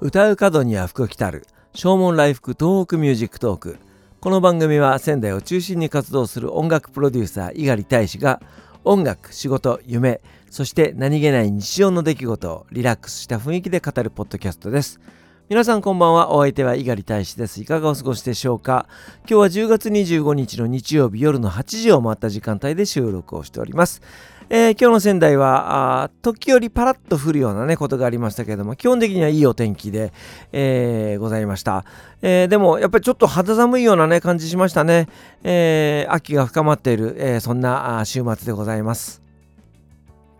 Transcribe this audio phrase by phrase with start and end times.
[0.00, 1.46] 唱う門には福来たる。
[1.72, 3.78] 唱門来福東北ミュージックトーク。
[4.20, 8.42] この番組は仙台を中心に活動する音楽プロデューサー猪狩大使が
[8.82, 10.20] 音楽仕事夢
[10.50, 15.00] そして何気ない日常の出来事をリラックスした雰囲気で語るポッドキャストです。
[15.48, 16.32] 皆さんこんばんは。
[16.32, 17.60] お相手は猪狩大使です。
[17.60, 18.88] いかがお過ごしでしょうか？
[19.28, 24.02] 今日は10月25日の日曜日夜の8時を回った時間帯で収録をしております。
[24.50, 30.12] えー、今日の仙台は時折パラッと降るようなねことがありましたけれども基本的にはいいお天気で、
[30.52, 31.84] えー、ございました、
[32.22, 35.08] えー、でもやっぱりちょっと肌寒いようなね感じしましたね、
[35.42, 39.24] え秋が深まっている、えそんな週末でございます。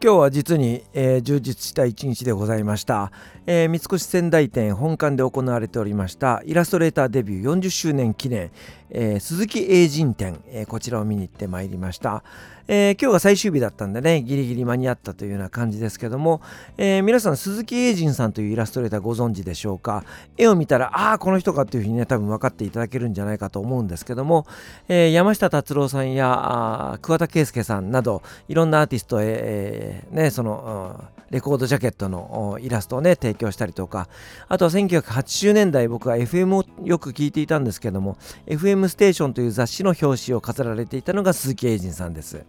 [0.04, 3.10] 今日は実に、えー、充実した一日でございました、
[3.46, 8.50] えー、三越仙台店本館で行われておりましたイラストレーターデビュー40周年記念、
[8.96, 12.22] えー、鈴木英人展、えこちらを見に行ってまいりました、
[12.68, 16.40] えー、今日が最終日だったんでね、ギリギリ間に合ったというような感じですけども、
[16.78, 20.04] え、皆さん、鈴木英人さんというイラストレーターご存知でしょうか？
[20.38, 24.46] 絵を見たら、ああ、この人かっていうふうにね、多分分かっていただけるんじゃないかと思うんですけども、
[24.88, 34.08] え、山下達郎さんや桑田佳祐さんなど、いろんなアーティストへ、えー、ね、その、レコードジャケットのイラストをね、提供したりとか、
[34.48, 42.44] あとは1980年代、僕は FM をよく聞いていたんですけども、FM ステーションという雑誌の表紙を飾られていたのが鈴木英人さんです。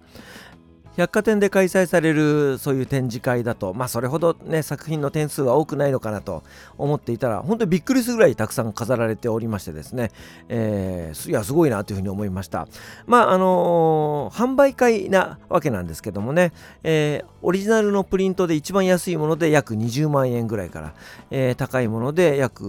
[0.98, 6.44] 百貨店で開催されるそういう展示会だと、まあ、それほど、ね、作品の点数は多くないのかなと
[6.78, 10.12] 思っていたら本当にびっくりするぐらいたくさん飾られておりましてですね、
[10.48, 12.68] えー、いやすごいなというふうに思いました。
[13.06, 20.94] まああのー、販売会なわけなんですけどもね、えー、オリジナルのプリントで一番安いもので約20万円ぐらいから、
[21.30, 22.64] えー、高いもので約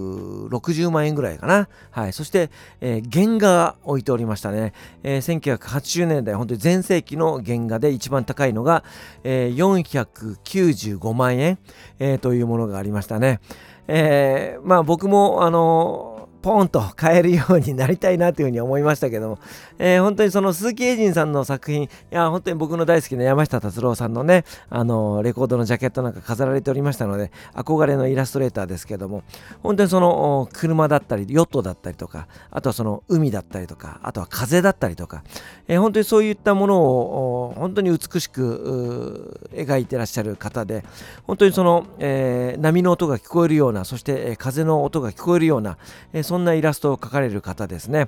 [0.49, 2.49] 60万円ぐらいかな、はい、そして、
[2.81, 8.83] え原画置いておりましたね、え1980年代本当に全盛期の原画で一番番高いのが、
[9.23, 11.59] えー、495万円、
[11.99, 13.39] えー、というものがありましたね。
[13.87, 16.16] えー、まあ僕もあの
[16.47, 19.39] ポンと買えるようになりたいなというふうに思いましたけども、
[19.79, 29.23] えー、本当にその鈴木英人さんの作品、いや、本当に僕の大好きな山下達郎さんのね、あのレコードのジャケットなんか飾られておりましたので、憧れのイラストレーターですけども、
[29.61, 35.23] 本当にその車だったり、ヨットだったりとか、あとはその海だったりとか、あとは風だったりとか、
[35.67, 40.85] えー、本当にそういったものを本当に美しく描いてらっしゃる方で、
[41.23, 45.77] 本当にその、えー、波の音が聞こえるような、そして、え風の音が聞こえるような、
[46.13, 48.07] えそんなイラストを描かれる方ですね、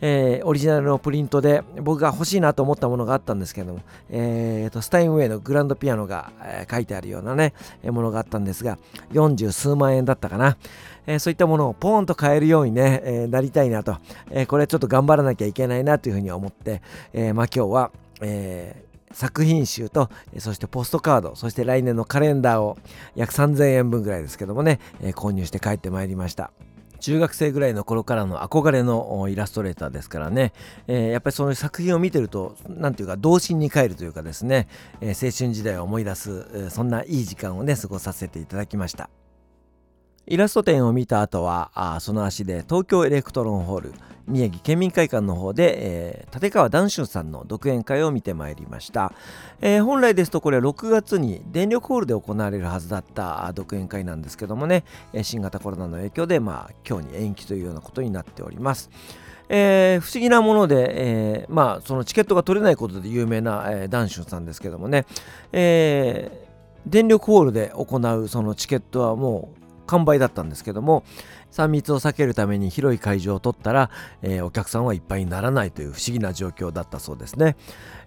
[0.00, 3.80] えー、オリジナルのプリントで僕が欲しいなと思ったものがあったんですけども、
[4.10, 7.54] えーと、スタインウェイのグランドピアノが、えー、書いてあるようなね、
[7.84, 8.78] ものがあったんですが
[9.12, 10.56] 40数万円だったかな、
[11.06, 13.96] えー、そういったものをポーンと買えるようにね、えなりたいなと、
[14.30, 16.82] えこれちょっと頑張らなきゃいけないなというふうに思って、
[17.12, 17.90] えまあ、今日は、
[18.20, 20.08] え作品集と
[20.38, 22.78] そしてポストカードそして来年のカレンダーを
[23.16, 26.50] 約3000円分ぐらいですけどもね、え購入して帰ってまいりました。
[27.00, 30.52] 中学生ぐらいの頃からの憧れのイラストレーターですからね、
[30.86, 34.68] えー、やっぱりその作品を見てると何ていうか童心に帰るというかですね、
[35.00, 39.10] えー、青春時代を思い出すそんないい時間をね過ごさせていただきました。
[40.30, 43.92] イラスト展を見た後はあその足で東京エレクトロンホール
[44.28, 49.12] 宮城県民会館の方で、えー、立川談春さんの独演会を見てまいりました、
[49.60, 54.84] えー、本来ですとこれ6月に電力ホールで行われるはずだった独演会なんですけどもね
[55.20, 58.88] 新型コロナの影響で、まあ、今日に延期というようなことになっております。
[59.48, 60.92] えー、不思議なもので、
[61.42, 65.06] えー、まあそのチケットが取れないことで有名な、えー、ダンシュンさんですけどもね、
[65.50, 69.59] えー、電力ホールで行うそのチケットはもう
[69.90, 71.02] 完売だったんですけども
[71.50, 73.90] 3密を避けるために広い会場を取ったら、
[74.22, 77.56] えー、お客さんはいっぱいにならないという不思議な状況だったそうですね。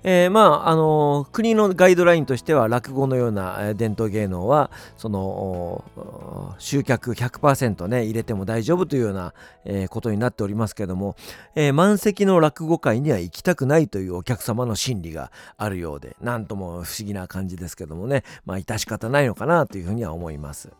[0.03, 9.33] えー、まああのー、国のガイドラインとしては落語のような伝統芸能はその集客100%ね入れても大丈夫というような、
[9.65, 11.15] えー、ことになっておりますけども、
[11.55, 20.71] えー、満席の落語会には行きたくないというお客様の心理があるようでなんとも不思議な感じですけどもねまあ致し方ないのかなというふうには思います。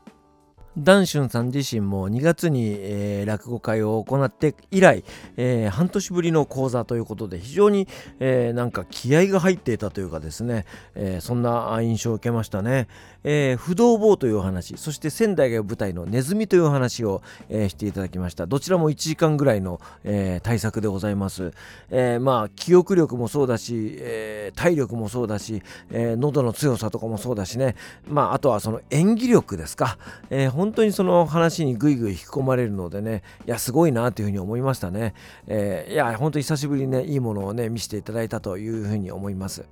[0.77, 5.03] ダンシュンさん自身も2月に、えー、落語会を行って以来、
[5.37, 7.87] えー、半年ぶりの講座ということで非常に、
[8.19, 10.65] えー、なんか気合が入っていたというかですね、
[10.95, 12.87] えそんな印象を受けましたね、
[13.23, 18.47] え不動坊というお話そして仙台が舞台のネズミという話を、えしていただきました。
[18.47, 21.53] どちらも1時間ぐらいの、え対策でございます、
[21.91, 25.61] えまあ記憶力もそうだし、え体力もそうだし、
[25.91, 27.75] え喉の強さとかもそうだしね。
[28.07, 29.97] まああとはその演技力ですか、
[30.31, 35.13] えー本当にその話にぐいぐい引き込まれるのでねいやすごいなというふうに思いましたね、
[35.45, 39.65] えー、いや本当に久しぶりにねいいものをね見せていただいたというふうに思います。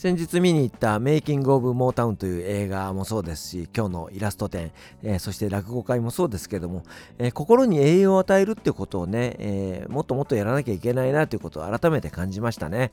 [0.00, 6.84] 先日見に行ったメイキング・オブ・モータウンという映画もそうですし今日のイラスト展、えー、そして落語会もそうですけども、
[7.18, 12.92] えー、心に栄養を与えるってことをね、えー、もっともっとやらなきゃいけないなということを改めて感じましたね、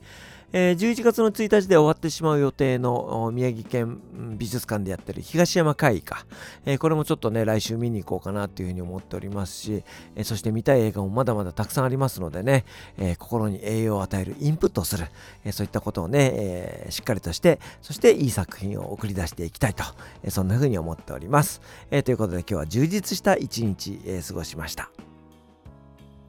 [0.52, 4.00] え11月の1日で終わってしまう予定の宮城県
[4.38, 6.24] 美術館でやってる東山会か、
[6.64, 9.84] えこれもちょっとね来週見に行こうかなというふうに思っておりますし、
[10.16, 12.64] えそして見たい映画もまだまだたくさんありますのでね、
[12.96, 15.06] え心に栄養を与えるインプットをする、
[15.44, 19.84] えそういったことをね、えしっかりとして、そしていい作品を送り出していきたいと、
[20.24, 21.60] えそんな風に思っております。
[21.92, 24.90] えということで今日は充実した一日、え過ごしました。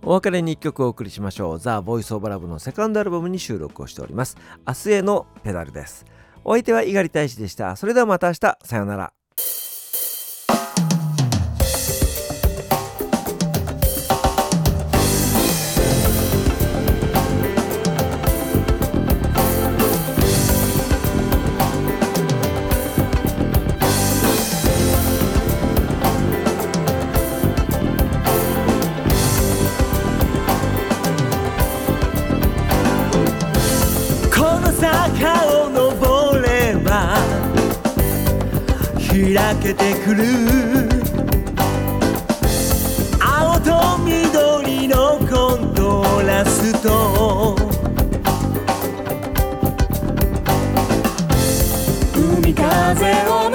[0.04, 1.60] お別れに1曲お送りしましょう。
[1.60, 4.38] ザ・ボイス・オブ・ラブのセカンドアルバムに収録をしております。
[4.68, 6.06] 明日へのペダルです。
[6.45, 7.75] お相手は猪狩大使でした。
[7.75, 8.57] それではまた明日。
[8.63, 9.12] さようなら。
[34.80, 37.18] 坂を登れば
[39.10, 40.24] 開けてくる。
[43.20, 47.58] 青と緑のコントラスト。
[52.16, 53.49] 海風を